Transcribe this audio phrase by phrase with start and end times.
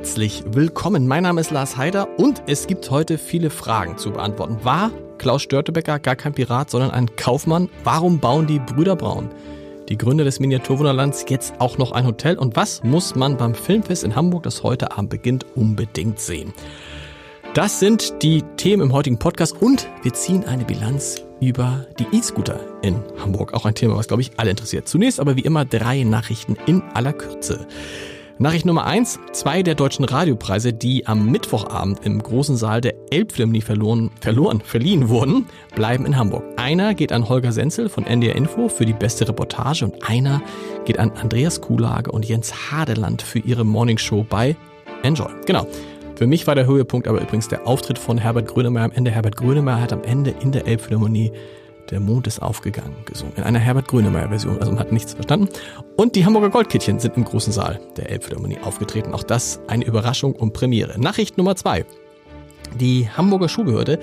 [0.00, 1.06] Herzlich willkommen.
[1.06, 4.56] Mein Name ist Lars Heider und es gibt heute viele Fragen zu beantworten.
[4.62, 7.68] War Klaus Störtebecker gar kein Pirat, sondern ein Kaufmann?
[7.84, 9.28] Warum bauen die Brüder Braun?
[9.90, 14.02] Die Gründer des Miniaturwunderlands jetzt auch noch ein Hotel und was muss man beim Filmfest
[14.02, 16.54] in Hamburg, das heute Abend beginnt, unbedingt sehen?
[17.52, 22.58] Das sind die Themen im heutigen Podcast und wir ziehen eine Bilanz über die E-Scooter
[22.80, 23.52] in Hamburg.
[23.52, 24.88] Auch ein Thema, was, glaube ich, alle interessiert.
[24.88, 27.66] Zunächst aber wie immer drei Nachrichten in aller Kürze.
[28.40, 33.60] Nachricht Nummer eins: Zwei der deutschen Radiopreise, die am Mittwochabend im großen Saal der Elbphilharmonie
[33.60, 36.42] verloren, verloren, verliehen wurden, bleiben in Hamburg.
[36.56, 40.40] Einer geht an Holger Senzel von NDR Info für die beste Reportage und einer
[40.86, 44.56] geht an Andreas Kuhlage und Jens Hadeland für ihre Morningshow bei
[45.02, 45.28] Enjoy.
[45.44, 45.66] Genau.
[46.16, 49.10] Für mich war der Höhepunkt aber übrigens der Auftritt von Herbert Grönemeyer am Ende.
[49.10, 51.30] Herbert Grönemeyer hat am Ende in der Elbphilharmonie
[51.90, 53.34] der Mond ist aufgegangen gesungen.
[53.36, 54.58] In einer Herbert Grönemeyer Version.
[54.58, 55.48] Also man hat nichts verstanden.
[55.96, 59.12] Und die Hamburger Goldkittchen sind im großen Saal der Elbphilharmonie aufgetreten.
[59.12, 61.00] Auch das eine Überraschung und Premiere.
[61.00, 61.84] Nachricht Nummer zwei.
[62.78, 63.98] Die Hamburger Schulbehörde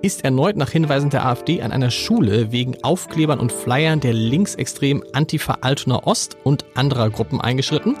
[0.00, 5.02] ist erneut nach Hinweisen der AfD an einer Schule wegen Aufklebern und Flyern der linksextremen
[5.12, 7.96] Antifa Altona Ost und anderer Gruppen eingeschritten.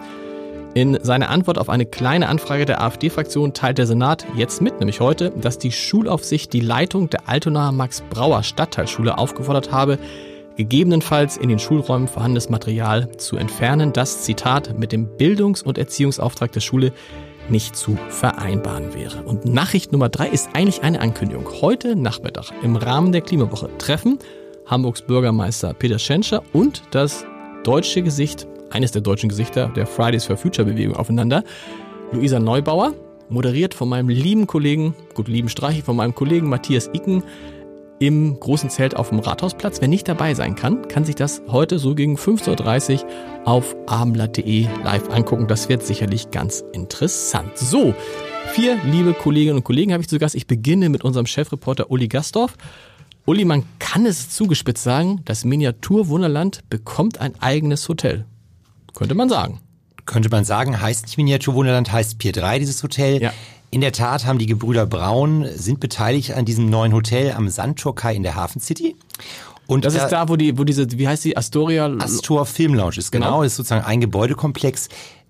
[0.74, 5.00] In seiner Antwort auf eine kleine Anfrage der AfD-Fraktion teilt der Senat jetzt mit, nämlich
[5.00, 9.98] heute, dass die Schulaufsicht die Leitung der Altonaer Max-Brauer Stadtteilschule aufgefordert habe,
[10.56, 16.52] gegebenenfalls in den Schulräumen vorhandenes Material zu entfernen, das, Zitat, mit dem Bildungs- und Erziehungsauftrag
[16.52, 16.92] der Schule
[17.48, 19.22] nicht zu vereinbaren wäre.
[19.22, 21.46] Und Nachricht Nummer drei ist eigentlich eine Ankündigung.
[21.60, 24.18] Heute Nachmittag im Rahmen der Klimawoche treffen
[24.66, 27.24] Hamburgs Bürgermeister Peter Schenscher und das
[27.64, 31.44] deutsche Gesicht eines der deutschen Gesichter der Fridays for Future Bewegung aufeinander.
[32.12, 32.94] Luisa Neubauer,
[33.28, 37.22] moderiert von meinem lieben Kollegen, gut lieben Streichi, von meinem Kollegen Matthias Icken
[37.98, 39.80] im großen Zelt auf dem Rathausplatz.
[39.80, 43.08] Wer nicht dabei sein kann, kann sich das heute so gegen 15.30 Uhr
[43.44, 45.48] auf abendblatt.de live angucken.
[45.48, 47.58] Das wird sicherlich ganz interessant.
[47.58, 47.94] So,
[48.52, 50.34] vier liebe Kolleginnen und Kollegen habe ich zu Gast.
[50.34, 52.56] Ich beginne mit unserem Chefreporter Uli Gastorf.
[53.26, 58.24] Uli, man kann es zugespitzt sagen, das Miniaturwunderland bekommt ein eigenes Hotel.
[58.98, 59.60] Könnte man sagen.
[60.06, 63.22] Könnte man sagen, heißt nicht Miniaturwunderland, heißt Pier 3 dieses Hotel.
[63.22, 63.32] Ja.
[63.70, 68.16] In der Tat haben die Gebrüder Braun, sind beteiligt an diesem neuen Hotel am Sandturkai
[68.16, 68.96] in der Hafen City.
[69.68, 71.86] Und das da, ist da, wo die, wo diese, wie heißt die, Astoria?
[72.00, 73.26] Astor Film Lounge ist, genau.
[73.26, 73.42] genau.
[73.44, 74.88] ist sozusagen ein Gebäudekomplex.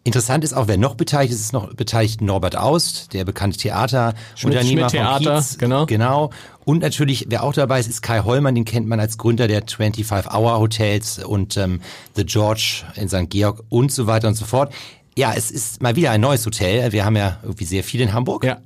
[0.08, 4.88] Interessant ist auch, wer noch beteiligt ist, ist noch beteiligt Norbert Aust, der bekannte Theaterunternehmer
[4.88, 5.58] Schmidt Theater, Kiez.
[5.58, 5.84] genau.
[5.84, 6.30] Genau.
[6.64, 9.66] Und natürlich, wer auch dabei ist, ist Kai Hollmann, den kennt man als Gründer der
[9.66, 11.82] 25-Hour-Hotels und ähm,
[12.16, 13.28] The George in St.
[13.28, 14.72] Georg und so weiter und so fort.
[15.14, 16.90] Ja, es ist mal wieder ein neues Hotel.
[16.90, 18.44] Wir haben ja irgendwie sehr viel in Hamburg.
[18.44, 18.62] Ja.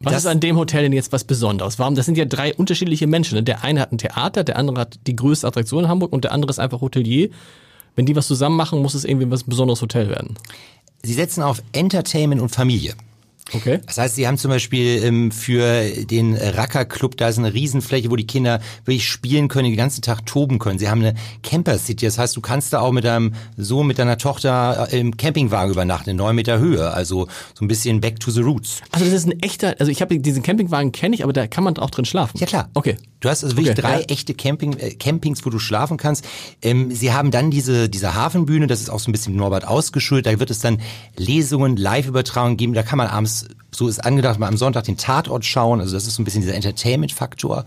[0.00, 1.78] Was das, ist an dem Hotel denn jetzt was Besonderes?
[1.78, 1.94] Warum?
[1.94, 3.36] Das sind ja drei unterschiedliche Menschen.
[3.36, 3.44] Ne?
[3.44, 6.32] Der eine hat ein Theater, der andere hat die größte Attraktion in Hamburg und der
[6.32, 7.30] andere ist einfach Hotelier.
[7.98, 10.36] Wenn die was zusammen machen, muss es irgendwie was besonderes Hotel werden.
[11.02, 12.94] Sie setzen auf Entertainment und Familie.
[13.52, 13.80] Okay.
[13.86, 18.08] Das heißt, sie haben zum Beispiel ähm, für den Racker Club, da ist eine Riesenfläche,
[18.08, 20.78] wo die Kinder wirklich spielen können, den ganzen Tag toben können.
[20.78, 23.98] Sie haben eine Camper City, das heißt, du kannst da auch mit deinem Sohn, mit
[23.98, 26.92] deiner Tochter äh, im Campingwagen übernachten, in neun Meter Höhe.
[26.92, 28.80] Also so ein bisschen back to the roots.
[28.92, 31.64] Also das ist ein echter, also ich habe diesen Campingwagen kenne ich, aber da kann
[31.64, 32.38] man auch drin schlafen.
[32.38, 32.68] Ja klar.
[32.74, 32.96] Okay.
[33.20, 34.06] Du hast also wirklich Okay, drei ja.
[34.08, 36.24] echte Camping, äh, Campings, wo du schlafen kannst.
[36.62, 40.26] Ähm, sie haben dann diese, diese Hafenbühne, das ist auch so ein bisschen Norbert ausgeschult.
[40.26, 40.80] Da wird es dann
[41.16, 42.74] Lesungen, Live-Übertragungen geben.
[42.74, 45.80] Da kann man abends, so ist angedacht, mal am Sonntag den Tatort schauen.
[45.80, 47.64] Also das ist so ein bisschen dieser Entertainment-Faktor.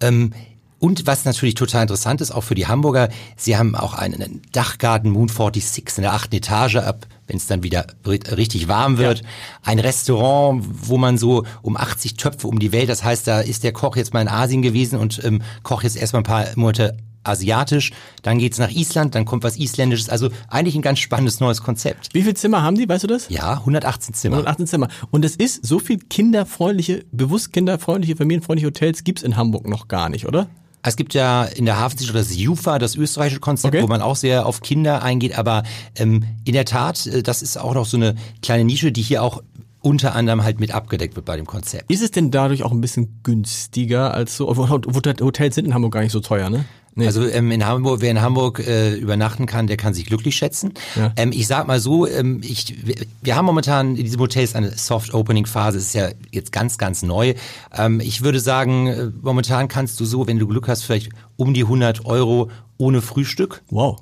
[0.00, 0.32] Ähm,
[0.80, 5.10] und was natürlich total interessant ist, auch für die Hamburger, sie haben auch einen Dachgarten
[5.10, 9.22] Moon 46 in der achten Etage ab, wenn es dann wieder ri- richtig warm wird.
[9.62, 13.64] Ein Restaurant, wo man so um 80 Töpfe um die Welt, das heißt, da ist
[13.64, 16.96] der Koch jetzt mal in Asien gewesen und ähm, kocht jetzt erstmal ein paar Monate
[17.22, 17.92] asiatisch,
[18.22, 22.08] dann geht's nach Island, dann kommt was Isländisches, also eigentlich ein ganz spannendes neues Konzept.
[22.14, 23.28] Wie viele Zimmer haben die, weißt du das?
[23.28, 24.36] Ja, 118 Zimmer.
[24.38, 24.88] 118 Zimmer.
[25.10, 30.08] Und es ist, so viel kinderfreundliche, bewusst kinderfreundliche, familienfreundliche Hotels gibt's in Hamburg noch gar
[30.08, 30.48] nicht, oder?
[30.82, 33.82] Es gibt ja in der Hafensicht das JUFA, das österreichische Konzept, Okay.
[33.82, 35.36] wo man auch sehr auf Kinder eingeht.
[35.38, 35.62] Aber
[35.96, 39.22] ähm, in der Tat, äh, das ist auch noch so eine kleine Nische, die hier
[39.22, 39.42] auch
[39.82, 41.90] unter anderem halt mit abgedeckt wird bei dem Konzept.
[41.90, 44.48] Ist es denn dadurch auch ein bisschen günstiger als so?
[44.56, 46.64] Hotels sind in Hamburg gar nicht so teuer, ne?
[46.94, 47.06] Nee.
[47.06, 50.74] Also ähm, in Hamburg, wer in Hamburg äh, übernachten kann, der kann sich glücklich schätzen.
[50.96, 51.12] Ja.
[51.16, 52.74] Ähm, ich sag mal so, ähm, ich,
[53.22, 57.34] wir haben momentan in diesem Hotels eine Soft-Opening-Phase, ist ja jetzt ganz, ganz neu.
[57.72, 61.54] Ähm, ich würde sagen, äh, momentan kannst du so, wenn du Glück hast, vielleicht um
[61.54, 63.62] die 100 Euro ohne Frühstück.
[63.70, 64.00] Wow.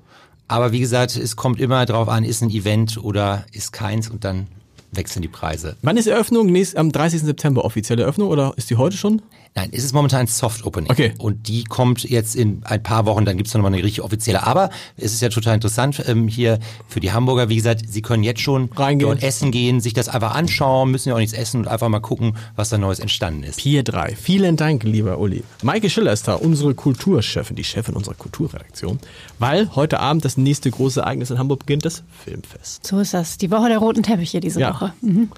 [0.48, 4.24] Aber wie gesagt, es kommt immer darauf an, ist ein Event oder ist keins und
[4.24, 4.46] dann
[4.92, 5.76] wechseln die Preise.
[5.82, 6.46] Wann ist Eröffnung?
[6.46, 7.22] Nächst, am 30.
[7.22, 9.22] September offizielle Eröffnung oder ist die heute schon?
[9.54, 10.90] Nein, es ist momentan ein Soft Opening.
[10.90, 11.14] Okay.
[11.18, 14.46] Und die kommt jetzt in ein paar Wochen, dann gibt's es nochmal eine richtig offizielle.
[14.46, 16.58] Aber es ist ja total interessant ähm, hier
[16.88, 17.48] für die Hamburger.
[17.48, 19.08] Wie gesagt, sie können jetzt schon Reingehen.
[19.08, 22.00] dort essen gehen, sich das einfach anschauen, müssen ja auch nichts essen und einfach mal
[22.00, 23.58] gucken, was da Neues entstanden ist.
[23.58, 24.14] Pier 3.
[24.16, 25.42] Vielen Dank, lieber Uli.
[25.62, 28.98] Maike Schiller ist da, unsere Kulturchefin, die Chefin unserer Kulturredaktion.
[29.38, 32.86] Weil heute Abend das nächste große Ereignis in Hamburg beginnt, das Filmfest.
[32.86, 33.38] So ist das.
[33.38, 34.74] Die Woche der roten Teppiche diese ja.
[34.74, 34.92] Woche.
[35.00, 35.30] Mhm.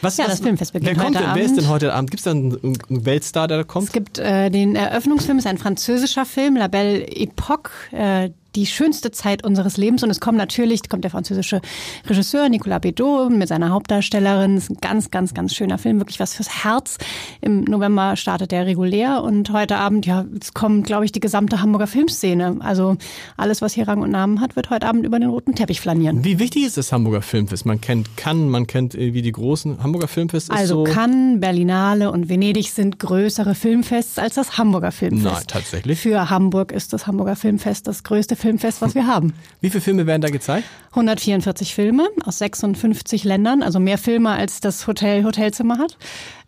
[0.00, 1.42] Was, ja, was, das Filmfest beginnt wer kommt heute denn, Abend.
[1.42, 2.10] Wer ist denn heute Abend?
[2.10, 3.86] Gibt es da einen, einen Weltstar, da kommt?
[3.86, 7.70] Es gibt äh, den Eröffnungsfilm, ist ein französischer Film, La Belle Époque.
[7.92, 10.02] Äh, die schönste Zeit unseres Lebens.
[10.02, 11.60] Und es kommt natürlich, kommt der französische
[12.06, 14.56] Regisseur Nicolas Bedeau mit seiner Hauptdarstellerin.
[14.56, 16.98] Das ist ein ganz, ganz, ganz schöner Film, wirklich was fürs Herz.
[17.40, 21.60] Im November startet der regulär und heute Abend, ja, es kommt, glaube ich, die gesamte
[21.60, 22.56] Hamburger Filmszene.
[22.60, 22.96] Also
[23.36, 26.24] alles, was hier Rang und Namen hat, wird heute Abend über den roten Teppich flanieren.
[26.24, 27.66] Wie wichtig ist das Hamburger Filmfest?
[27.66, 30.50] Man kennt Cannes, man kennt äh, wie die großen Hamburger Filmfest.
[30.50, 35.24] Also so Cannes, Berlinale und Venedig sind größere Filmfests als das Hamburger Filmfest.
[35.24, 36.00] Nein, tatsächlich.
[36.00, 39.32] Für Hamburg ist das Hamburger Filmfest das größte Filmfest, was wir haben.
[39.60, 40.66] Wie viele Filme werden da gezeigt?
[40.90, 45.96] 144 Filme aus 56 Ländern, also mehr Filme als das Hotel Hotelzimmer hat.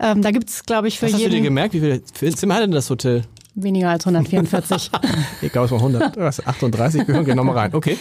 [0.00, 1.24] Ähm, da gibt's, glaube ich, für Was jeden.
[1.24, 3.22] Hast du dir gemerkt, wie viele Zimmer hat denn das Hotel?
[3.54, 4.90] Weniger als 144.
[5.42, 7.74] ich glaube, es war 100, 38, wir gehen nochmal rein.
[7.74, 7.96] Okay.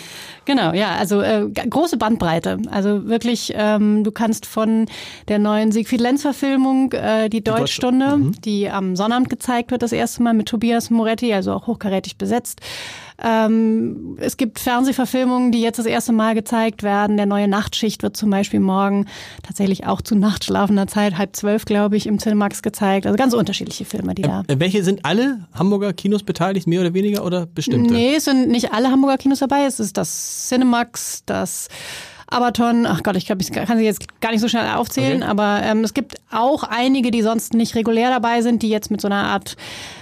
[0.46, 2.58] Genau, ja, also äh, große Bandbreite.
[2.70, 4.88] Also wirklich, ähm, du kannst von
[5.28, 8.42] der neuen Siegfried Lenz-Verfilmung, äh, die Deutschstunde, mhm.
[8.42, 12.62] die am Sonnabend gezeigt wird, das erste Mal mit Tobias Moretti, also auch hochkarätig besetzt,
[13.22, 17.18] ähm, es gibt Fernsehverfilmungen, die jetzt das erste Mal gezeigt werden.
[17.18, 19.06] Der neue Nachtschicht wird zum Beispiel morgen
[19.44, 23.06] tatsächlich auch zu nachtschlafender Zeit, halb zwölf, glaube ich, im Cinemax gezeigt.
[23.06, 24.44] Also ganz unterschiedliche Filme, die da.
[24.48, 27.94] Äh, welche sind alle Hamburger Kinos beteiligt, mehr oder weniger oder bestimmte?
[27.94, 29.66] Nee, es sind nicht alle Hamburger Kinos dabei.
[29.66, 31.70] Es ist das Cinemax, das
[32.34, 35.30] Abaton, ach Gott, ich glaube, ich kann sie jetzt gar nicht so schnell aufzählen, okay.
[35.30, 39.02] aber ähm, es gibt auch einige, die sonst nicht regulär dabei sind, die jetzt mit
[39.02, 39.56] so einer Art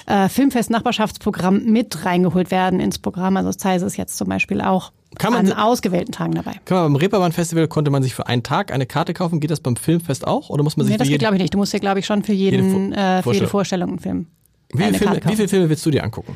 [0.05, 3.35] äh, Filmfest-Nachbarschaftsprogramm mit reingeholt werden ins Programm.
[3.37, 6.53] Also das heißt, ist jetzt zum Beispiel auch kann man, an ausgewählten Tagen dabei.
[6.63, 9.41] Kann man beim Reeperbahn Festival konnte man sich für einen Tag eine Karte kaufen.
[9.41, 11.53] Geht das beim Filmfest auch oder muss man sich nee, das geht glaube ich nicht.
[11.53, 14.27] Du musst dir glaube ich schon für jeden jede, äh, für jede Vorstellung einen Film.
[14.73, 16.35] Wie viele, Filme, wie viele Filme willst du dir angucken?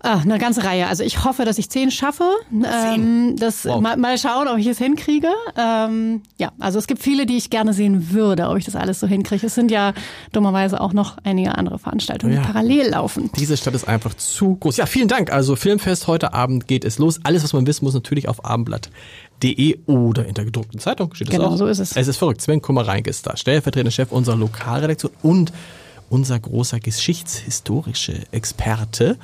[0.00, 0.86] Ah, eine ganze Reihe.
[0.86, 2.24] Also ich hoffe, dass ich zehn schaffe.
[2.52, 3.80] Ähm, das wow.
[3.80, 5.30] mal, mal, schauen, ob ich es hinkriege.
[5.56, 9.00] Ähm, ja, also es gibt viele, die ich gerne sehen würde, ob ich das alles
[9.00, 9.46] so hinkriege.
[9.46, 9.94] Es sind ja
[10.32, 12.40] dummerweise auch noch einige andere Veranstaltungen, ja.
[12.40, 13.30] die parallel laufen.
[13.36, 14.76] Diese Stadt ist einfach zu groß.
[14.76, 15.32] Ja, vielen Dank.
[15.32, 17.18] Also Filmfest heute Abend geht es los.
[17.24, 21.46] Alles, was man wissen muss, natürlich auf abendblatt.de oder in der gedruckten Zeitung steht genau,
[21.46, 21.56] es auch.
[21.56, 21.96] so ist es.
[21.96, 22.42] Es ist verrückt.
[22.42, 25.52] Sven Kummer-Reinke ist da, stellvertretender Chef unserer Lokalredaktion und
[26.10, 29.18] unser großer geschichtshistorische Experte.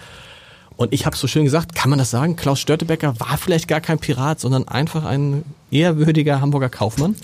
[0.77, 2.37] Und ich habe so schön gesagt, kann man das sagen?
[2.37, 7.15] Klaus Störtebecker war vielleicht gar kein Pirat, sondern einfach ein ehrwürdiger Hamburger Kaufmann?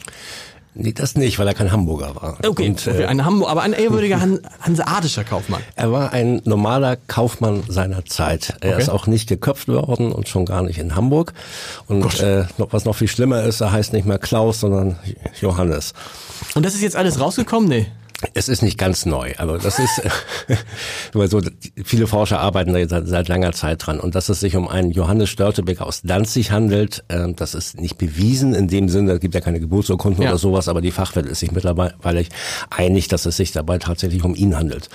[0.81, 2.39] Nee, das nicht, weil er kein Hamburger war.
[2.47, 5.61] Okay, Und, okay äh, ein Hamburger, aber ein ehrwürdiger Han hanseatischer Kaufmann.
[5.75, 8.55] Er war ein normaler Kaufmann seiner Zeit.
[8.61, 8.83] Er okay.
[8.83, 11.33] ist auch nicht geköpft worden und schon gar nicht in Hamburg.
[11.89, 14.97] Und äh, was noch viel schlimmer ist, er heißt nicht mehr Klaus, sondern
[15.41, 15.95] Johannes.
[16.55, 17.69] Und das ist jetzt alles rausgekommen?
[17.69, 17.87] Nee.
[18.35, 20.03] Es ist nicht ganz neu, aber das ist,
[21.13, 21.41] weil so
[21.85, 24.91] viele Forscher arbeiten da seit, seit, langer Zeit dran und dass es sich um einen
[24.91, 29.37] Johannes Störtebeck aus Danzig handelt, äh, das ist nicht bewiesen in dem Sinne, es gibt
[29.37, 30.31] ja keine Geburtsurkunden ja.
[30.31, 32.25] oder sowas, aber die Fachwelt ist sich mittlerweile
[32.71, 34.89] einig, dass es sich dabei tatsächlich um ihn handelt.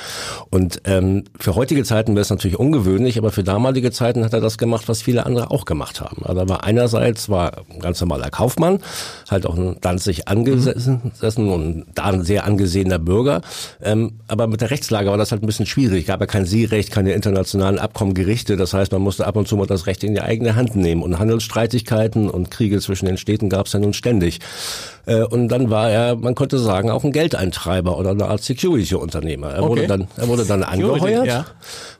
[0.49, 4.41] Und ähm, für heutige Zeiten wäre es natürlich ungewöhnlich, aber für damalige Zeiten hat er
[4.41, 6.25] das gemacht, was viele andere auch gemacht haben.
[6.25, 8.79] Also er war einerseits war ein ganz normaler Kaufmann,
[9.31, 11.51] halt auch in Danzig angesessen mhm.
[11.51, 13.41] und da ein sehr angesehener Bürger Bürger.
[13.83, 16.07] Ähm, aber mit der Rechtslage war das halt ein bisschen schwierig.
[16.07, 18.57] Gab ja kein Seerecht, keine internationalen Abkommen, Gerichte.
[18.57, 21.03] Das heißt, man musste ab und zu mal das Recht in die eigene Hand nehmen.
[21.03, 24.39] Und Handelsstreitigkeiten und Kriege zwischen den Städten gab es ja nun ständig.
[25.05, 29.51] Äh, und dann war er, man könnte sagen, auch ein Geldeintreiber oder eine Art Security-Unternehmer.
[29.51, 29.69] Er, okay.
[29.69, 31.25] wurde dann, er wurde dann angeheuert.
[31.25, 31.45] Ja.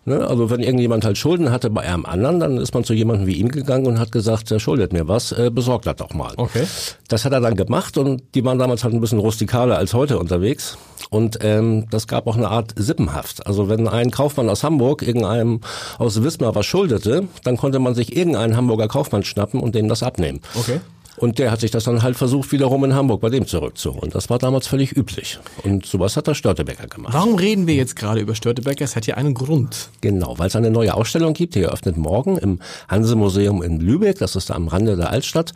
[0.06, 3.26] Ne, also wenn irgendjemand halt Schulden hatte bei einem anderen, dann ist man zu jemandem
[3.26, 6.34] wie ihm gegangen und hat gesagt, er schuldet mir was, äh, besorgt das doch mal.
[6.36, 6.66] Okay.
[7.08, 10.20] Das hat er dann gemacht und die waren damals halt ein bisschen rustikaler als heute
[10.20, 10.78] unterwegs.
[11.10, 13.46] Und ähm, das gab auch eine Art Sippenhaft.
[13.46, 15.62] Also wenn ein Kaufmann aus Hamburg irgendeinem
[16.00, 20.04] aus Wismar was schuldete, dann konnte man sich irgendeinen Hamburger Kaufmann schnappen und dem das
[20.04, 20.42] abnehmen.
[20.56, 20.80] Okay.
[21.18, 24.10] Und der hat sich das dann halt versucht, wiederum in Hamburg bei dem zurückzuholen.
[24.12, 25.40] Das war damals völlig üblich.
[25.64, 27.14] Und sowas hat der Störtebecker gemacht.
[27.14, 28.84] Warum reden wir jetzt gerade über Störtebecker?
[28.84, 29.90] Es hat ja einen Grund.
[30.02, 34.18] Genau, weil es eine neue Ausstellung gibt, die eröffnet morgen im Hanse-Museum in Lübeck.
[34.18, 35.54] Das ist da am Rande der Altstadt.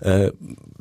[0.00, 0.32] Äh,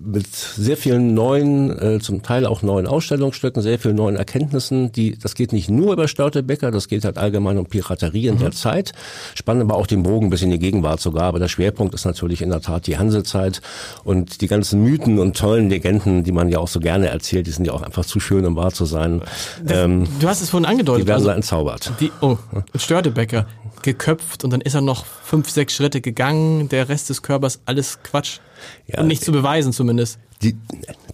[0.06, 4.92] mit sehr vielen neuen, äh, zum Teil auch neuen Ausstellungsstücken, sehr vielen neuen Erkenntnissen.
[4.92, 8.40] Die, das geht nicht nur über Störtebecker, das geht halt allgemein um Piraterie in mhm.
[8.40, 8.92] der Zeit.
[9.36, 11.24] Spannend aber auch den Bogen bis in die Gegenwart sogar.
[11.24, 13.62] Aber der Schwerpunkt ist natürlich in der Tat die Hansezeit
[14.04, 17.52] und die ganzen Mythen und tollen Legenden, die man ja auch so gerne erzählt, die
[17.52, 19.22] sind ja auch einfach zu schön, um wahr zu sein.
[19.64, 21.04] Das, ähm, du hast es vorhin angedeutet.
[21.04, 21.92] Die werden also, entzaubert.
[22.00, 22.38] Die, oh,
[22.76, 23.46] Störtebecker
[23.82, 28.00] geköpft und dann ist er noch fünf, sechs Schritte gegangen, der Rest des Körpers, alles
[28.04, 28.40] Quatsch.
[28.88, 30.20] Ja, und nicht zu beweisen zumindest.
[30.42, 30.56] Die,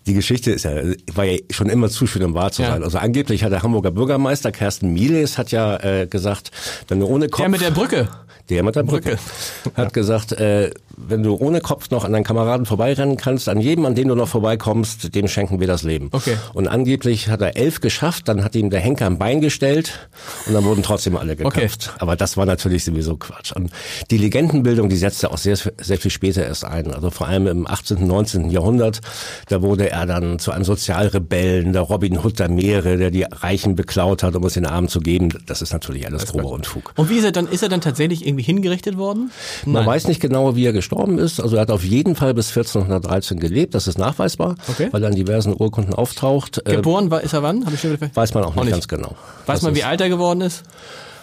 [0.05, 0.71] die Geschichte ist ja,
[1.13, 2.79] war ja schon immer zu schön, um wahr zu sein.
[2.79, 2.85] Ja.
[2.85, 6.51] Also angeblich hat der Hamburger Bürgermeister Kersten Mieles hat ja äh, gesagt,
[6.87, 7.41] du ohne Kopf...
[7.41, 8.07] Der mit der Brücke.
[8.49, 9.17] Der mit der Brücke.
[9.63, 9.77] Brücke.
[9.77, 10.71] Hat gesagt, äh,
[11.07, 14.15] wenn du ohne Kopf noch an deinen Kameraden vorbeirennen kannst, an jedem, an dem du
[14.15, 16.09] noch vorbeikommst, dem schenken wir das Leben.
[16.11, 16.35] Okay.
[16.53, 20.09] Und angeblich hat er elf geschafft, dann hat ihm der Henker ein Bein gestellt
[20.45, 21.89] und dann wurden trotzdem alle geköpft.
[21.89, 21.97] Okay.
[21.99, 23.53] Aber das war natürlich sowieso Quatsch.
[23.53, 23.71] Und
[24.11, 26.93] die Legendenbildung, die setzte auch sehr, sehr viel später erst ein.
[26.93, 28.49] Also vor allem im 18., 19.
[28.49, 28.99] Jahrhundert,
[29.47, 33.75] da wurde er dann zu einem Sozialrebellen, der Robin Hood der Meere, der die Reichen
[33.75, 35.29] beklaut hat, um es den Armen zu geben.
[35.45, 36.93] Das ist natürlich alles grober Unfug.
[36.97, 39.31] Und wie ist er dann, ist er dann tatsächlich irgendwie hingerichtet worden?
[39.65, 39.85] Man Nein.
[39.85, 41.39] weiß nicht genau, wie er gestorben ist.
[41.39, 44.89] Also er hat auf jeden Fall bis 1413 gelebt, das ist nachweisbar, okay.
[44.91, 46.61] weil er in diversen Urkunden auftaucht.
[46.65, 47.65] Äh, Geboren war, ist er wann?
[47.65, 49.15] Hab ich schon weiß man auch, auch nicht, ganz genau.
[49.45, 50.63] Weiß das man, wie alt er geworden ist?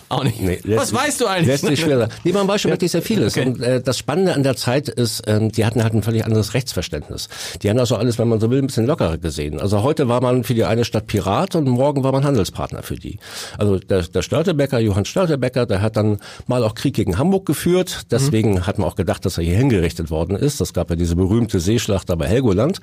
[0.09, 0.41] Auch nicht.
[0.41, 1.49] Nee, Was weißt du eigentlich?
[1.49, 3.37] Lässt sich schwer Nee, man weiß schon wirklich sehr vieles.
[3.37, 3.49] Okay.
[3.49, 6.55] Und äh, das Spannende an der Zeit ist, ähm, die hatten halt ein völlig anderes
[6.55, 7.29] Rechtsverständnis.
[7.63, 9.61] Die haben also alles, wenn man so will, ein bisschen lockerer gesehen.
[9.61, 12.95] Also heute war man für die eine Stadt Pirat und morgen war man Handelspartner für
[12.95, 13.19] die.
[13.59, 18.03] Also der, der Störtebecker, Johann Störtebecker, der hat dann mal auch Krieg gegen Hamburg geführt.
[18.13, 18.67] Deswegen mhm.
[18.69, 20.61] hat man auch gedacht, dass er hier hingerichtet worden ist.
[20.61, 22.79] Das gab ja diese berühmte Seeschlacht da bei Helgoland.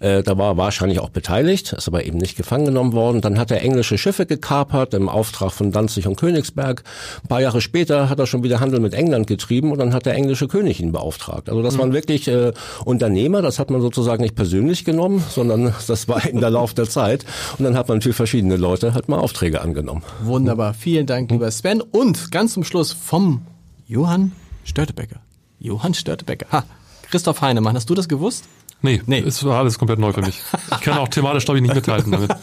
[0.00, 3.22] Äh, da war er wahrscheinlich auch beteiligt, ist aber eben nicht gefangen genommen worden.
[3.22, 6.82] Dann hat er englische Schiffe gekapert im Auftrag von Danzig und Königsberg Württemberg.
[7.22, 10.06] Ein paar Jahre später hat er schon wieder Handel mit England getrieben und dann hat
[10.06, 11.48] der englische König ihn beauftragt.
[11.48, 11.78] Also das mhm.
[11.78, 12.52] waren wirklich äh,
[12.84, 16.88] Unternehmer, das hat man sozusagen nicht persönlich genommen, sondern das war in der Lauf der
[16.88, 17.24] Zeit.
[17.58, 20.02] Und dann hat man für verschiedene Leute halt mal Aufträge angenommen.
[20.22, 21.80] Wunderbar, vielen Dank, lieber Sven.
[21.80, 23.42] Und ganz zum Schluss vom
[23.86, 24.32] Johann
[24.64, 25.20] Störtebecker.
[25.58, 26.46] Johann Störtebecker.
[26.50, 26.64] Ha,
[27.10, 28.44] Christoph Heinemann, hast du das gewusst?
[28.82, 30.40] Nee, nee, es war alles komplett neu für mich.
[30.72, 32.30] Ich kann auch thematisch, glaube ich, nicht mithalten damit.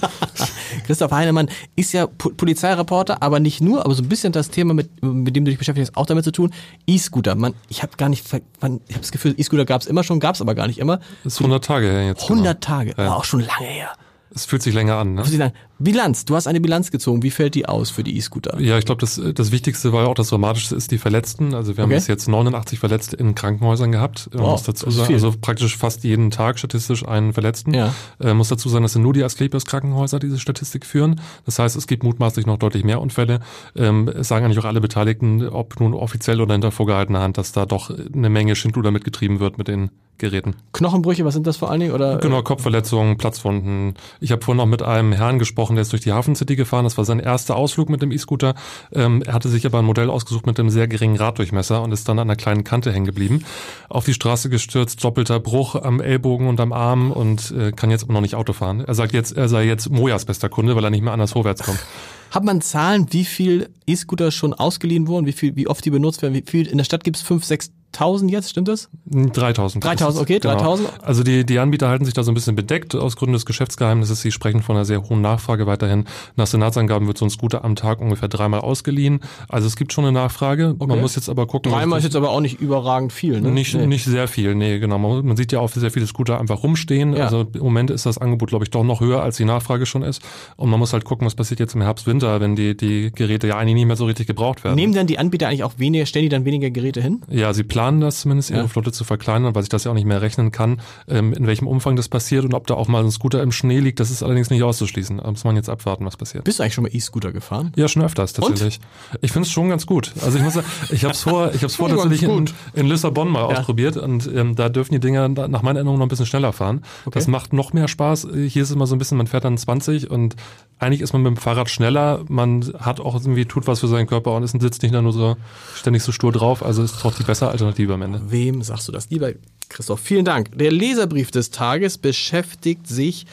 [0.84, 4.90] Christoph Heinemann ist ja Polizeireporter, aber nicht nur, aber so ein bisschen das Thema, mit,
[5.02, 6.54] mit dem du dich beschäftigst, auch damit zu tun.
[6.88, 7.36] E-Scooter.
[7.36, 8.25] Man, ich habe gar nicht,
[8.62, 10.80] man, ich habe das Gefühl, E-Scooter gab es immer schon, gab es aber gar nicht
[10.80, 11.00] immer.
[11.24, 12.24] Das ist 100 Tage her jetzt.
[12.24, 12.54] 100 genau.
[12.60, 13.13] Tage, ja.
[13.13, 13.90] auch schon lange her.
[14.36, 15.13] Es fühlt sich länger an.
[15.16, 15.52] Ne?
[15.80, 17.24] Bilanz, du hast eine Bilanz gezogen.
[17.24, 18.60] Wie fällt die aus für die E-Scooter?
[18.60, 21.53] Ja, ich glaube, das, das Wichtigste war auch das Dramatischste ist die Verletzten.
[21.53, 21.98] Also wir haben okay.
[21.98, 24.30] bis jetzt 89 Verletzte in Krankenhäusern gehabt.
[24.34, 27.74] Wow, muss dazu sagen, also praktisch fast jeden Tag statistisch einen Verletzten.
[27.74, 27.94] Ja.
[28.20, 31.20] Äh, muss dazu sagen, das sind nur die Asklepios Krankenhäuser, die diese Statistik führen.
[31.46, 33.39] Das heißt, es gibt mutmaßlich noch deutlich mehr Unfälle.
[33.75, 37.51] Ähm, es sagen eigentlich auch alle Beteiligten, ob nun offiziell oder hinter vorgehaltener Hand, dass
[37.51, 39.89] da doch eine Menge Schindluder mitgetrieben wird mit den
[40.20, 40.56] Geräten.
[40.74, 41.92] Knochenbrüche, was sind das vor allen Dingen?
[41.92, 42.18] Oder?
[42.18, 43.96] Genau, Kopfverletzungen, Platzwunden.
[44.22, 46.84] Ich habe vorhin noch mit einem Herrn gesprochen, der ist durch die Hafen City gefahren.
[46.84, 48.55] Das war sein erster Ausflug mit dem E-Scooter.
[48.91, 52.08] Ähm, er hatte sich aber ein Modell ausgesucht mit einem sehr geringen Raddurchmesser und ist
[52.10, 53.46] dann an einer kleinen Kante hängen geblieben.
[53.89, 58.03] Auf die Straße gestürzt, doppelter Bruch am Ellbogen und am Arm und äh, kann jetzt
[58.03, 58.82] aber noch nicht Auto fahren.
[58.82, 61.63] Er sagt jetzt, er sei jetzt Mojas bester Kunde, weil er nicht mehr anders vorwärts
[61.63, 61.79] kommt.
[62.32, 66.24] Hat man Zahlen, wie viel E-Scooter schon ausgeliehen wurden, wie viel, wie oft die benutzt
[66.24, 68.89] werden, wie viel in der Stadt gibt es fünf, sechs 1000 jetzt, stimmt das?
[69.05, 69.83] 3000.
[69.83, 70.89] 3000, okay, 3000.
[70.89, 71.03] Genau.
[71.03, 74.21] Also die, die Anbieter halten sich da so ein bisschen bedeckt aus Gründen des Geschäftsgeheimnisses.
[74.21, 76.05] Sie sprechen von einer sehr hohen Nachfrage weiterhin.
[76.35, 79.19] Nach Senatsangaben wird so ein Scooter am Tag ungefähr dreimal ausgeliehen.
[79.47, 80.75] Also es gibt schon eine Nachfrage.
[80.77, 80.88] Okay.
[80.88, 81.71] Man muss jetzt aber gucken.
[81.71, 83.51] Dreimal ist jetzt aber auch nicht überragend viel, ne?
[83.51, 83.85] Nicht, nee.
[83.85, 84.97] nicht sehr viel, nee, genau.
[84.97, 87.13] Man, man, sieht ja auch sehr viele Scooter einfach rumstehen.
[87.13, 87.25] Ja.
[87.25, 90.01] Also im Moment ist das Angebot, glaube ich, doch noch höher, als die Nachfrage schon
[90.01, 90.21] ist.
[90.55, 93.47] Und man muss halt gucken, was passiert jetzt im Herbst, Winter, wenn die, die Geräte
[93.47, 94.75] ja eigentlich nicht mehr so richtig gebraucht werden.
[94.75, 97.21] Nehmen dann die Anbieter eigentlich auch weniger, stellen die dann weniger Geräte hin?
[97.29, 99.96] Ja, sie planen das zumindest ja ihre Flotte zu verkleinern, weil sich das ja auch
[99.96, 103.04] nicht mehr rechnen kann, ähm, in welchem Umfang das passiert und ob da auch mal
[103.04, 105.18] ein Scooter im Schnee liegt, das ist allerdings nicht auszuschließen.
[105.18, 106.44] Da muss man jetzt abwarten, was passiert.
[106.44, 107.72] Bist du eigentlich schon mal E-Scooter gefahren?
[107.75, 108.80] Ja, schon öfters tatsächlich.
[109.12, 109.20] Und?
[109.22, 110.12] Ich finde es schon ganz gut.
[110.22, 112.88] Also ich muss sagen, ich habe es vor, ich habe es vor tatsächlich in, in,
[112.88, 113.60] Lissabon mal ja.
[113.60, 116.84] ausprobiert und ähm, da dürfen die Dinger nach meiner Erinnerung noch ein bisschen schneller fahren.
[117.06, 117.20] Okay.
[117.20, 118.28] Das macht noch mehr Spaß.
[118.34, 120.36] Hier ist es immer so ein bisschen, man fährt dann 20 und
[120.80, 124.08] eigentlich ist man mit dem Fahrrad schneller, man hat auch irgendwie, tut was für seinen
[124.08, 125.38] Körper und ist, sitzt nicht nur so
[125.75, 128.22] ständig so stur drauf, also ist doch die bessere Alternative am Ende.
[128.32, 129.32] Wem sagst du das lieber?
[129.70, 130.58] Christoph, vielen Dank.
[130.58, 133.25] Der Leserbrief des Tages beschäftigt sich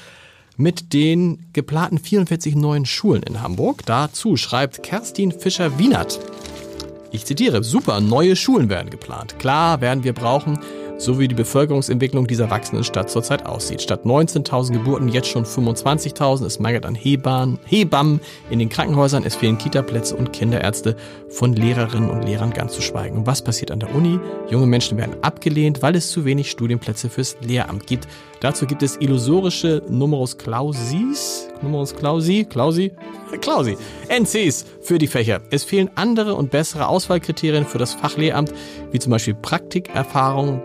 [0.56, 3.84] mit den geplanten 44 neuen Schulen in Hamburg.
[3.86, 6.18] Dazu schreibt Kerstin Fischer-Wienert.
[7.12, 9.38] Ich zitiere, super, neue Schulen werden geplant.
[9.38, 10.58] Klar werden wir brauchen
[11.00, 13.82] sowie die Bevölkerungsentwicklung dieser wachsenden Stadt zurzeit aussieht.
[13.82, 16.44] Statt 19.000 Geburten jetzt schon 25.000.
[16.44, 19.24] Es mangelt an Hebammen, Hebammen in den Krankenhäusern.
[19.24, 20.96] Es fehlen Kitaplätze und Kinderärzte
[21.28, 23.26] von Lehrerinnen und Lehrern ganz zu schweigen.
[23.26, 24.20] Was passiert an der Uni?
[24.50, 28.06] Junge Menschen werden abgelehnt, weil es zu wenig Studienplätze fürs Lehramt gibt.
[28.40, 32.92] Dazu gibt es illusorische Numerus Clausis, Numerus Clausi, Clausi,
[33.40, 33.76] Klausi,
[34.08, 35.40] NCs für die Fächer.
[35.50, 38.52] Es fehlen andere und bessere Auswahlkriterien für das Fachlehramt,
[38.92, 40.62] wie zum Beispiel Praktikerfahrung,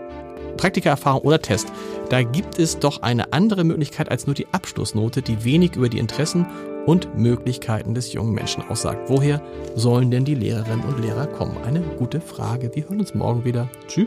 [0.56, 1.68] Praktikererfahrung oder Test.
[2.10, 5.98] Da gibt es doch eine andere Möglichkeit als nur die Abschlussnote, die wenig über die
[5.98, 6.46] Interessen
[6.86, 9.08] und Möglichkeiten des jungen Menschen aussagt.
[9.08, 9.42] Woher
[9.74, 11.56] sollen denn die Lehrerinnen und Lehrer kommen?
[11.64, 12.70] Eine gute Frage.
[12.74, 13.68] Wir hören uns morgen wieder.
[13.88, 14.06] Tschüss.